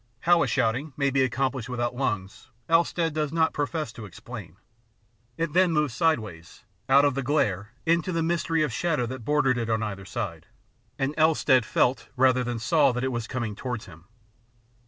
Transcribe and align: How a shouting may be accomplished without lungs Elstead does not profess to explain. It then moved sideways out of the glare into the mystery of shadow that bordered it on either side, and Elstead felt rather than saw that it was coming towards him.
How 0.21 0.41
a 0.41 0.47
shouting 0.47 0.93
may 0.97 1.11
be 1.11 1.21
accomplished 1.21 1.69
without 1.69 1.93
lungs 1.95 2.49
Elstead 2.67 3.13
does 3.13 3.31
not 3.31 3.53
profess 3.53 3.93
to 3.93 4.05
explain. 4.05 4.57
It 5.37 5.53
then 5.53 5.71
moved 5.71 5.93
sideways 5.93 6.63
out 6.89 7.05
of 7.05 7.13
the 7.13 7.21
glare 7.21 7.73
into 7.85 8.11
the 8.11 8.23
mystery 8.23 8.63
of 8.63 8.73
shadow 8.73 9.05
that 9.05 9.23
bordered 9.23 9.59
it 9.59 9.69
on 9.69 9.83
either 9.83 10.05
side, 10.05 10.47
and 10.97 11.13
Elstead 11.19 11.65
felt 11.65 12.09
rather 12.15 12.43
than 12.43 12.57
saw 12.57 12.91
that 12.93 13.03
it 13.03 13.11
was 13.11 13.27
coming 13.27 13.55
towards 13.55 13.85
him. 13.85 14.05